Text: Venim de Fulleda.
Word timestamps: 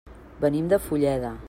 Venim 0.45 0.71
de 0.73 0.79
Fulleda. 0.87 1.37